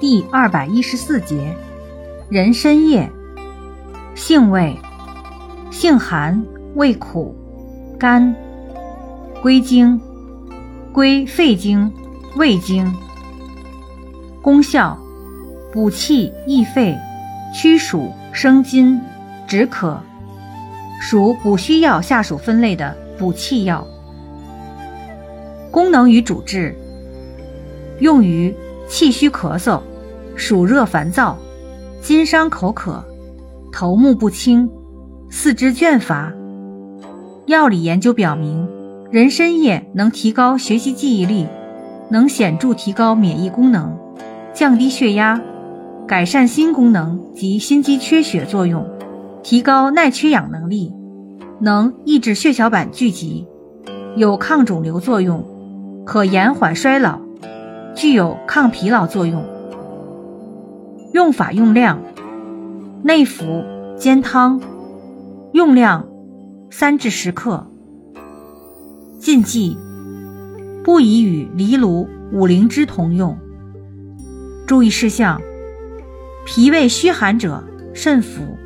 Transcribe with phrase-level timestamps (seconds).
[0.00, 1.54] 第二百一十四节，
[2.30, 3.10] 人参叶，
[4.14, 4.74] 性味，
[5.70, 6.42] 性寒，
[6.74, 7.36] 味苦，
[7.98, 8.34] 甘，
[9.42, 10.00] 归经，
[10.90, 11.92] 归肺经、
[12.34, 12.90] 胃经。
[14.40, 14.98] 功效，
[15.70, 16.96] 补气益肺，
[17.54, 18.98] 驱暑生津，
[19.46, 20.00] 止渴，
[20.98, 23.86] 属补虚药下属分类的补气药。
[25.70, 26.74] 功能与主治，
[27.98, 28.56] 用于
[28.90, 29.80] 气虚咳嗽。
[30.36, 31.36] 暑热烦躁、
[32.00, 33.04] 津伤口渴、
[33.70, 34.70] 头目不清、
[35.28, 36.32] 四肢倦乏。
[37.46, 38.66] 药理研究表明，
[39.10, 41.46] 人参叶能提高学习记忆力，
[42.08, 43.94] 能显著提高免疫功能，
[44.54, 45.38] 降低血压，
[46.08, 48.88] 改善心功能及心肌缺血作用，
[49.42, 50.90] 提高耐缺氧能力，
[51.60, 53.46] 能抑制血小板聚集，
[54.16, 55.44] 有抗肿瘤作用，
[56.06, 57.20] 可延缓衰老，
[57.94, 59.44] 具有抗疲劳作用。
[61.12, 62.02] 用法用量：
[63.02, 63.64] 内服
[63.96, 64.60] 煎汤，
[65.52, 66.08] 用量
[66.70, 67.66] 三至十克。
[69.18, 69.76] 禁忌：
[70.84, 73.36] 不宜与藜芦、五灵芝同用。
[74.66, 75.40] 注意事项：
[76.46, 78.56] 脾胃虚寒者慎服。